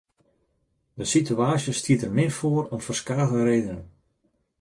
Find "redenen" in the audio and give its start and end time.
3.49-3.83